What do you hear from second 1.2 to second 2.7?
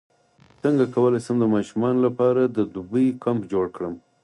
شم د ماشومانو لپاره د